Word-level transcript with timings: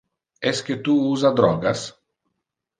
Esque 0.51 0.77
tu 0.87 0.95
usa 1.11 1.33
drogas? 1.43 1.87